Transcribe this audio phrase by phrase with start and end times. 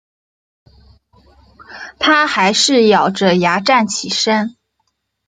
[1.99, 4.55] 她还是咬著牙站起身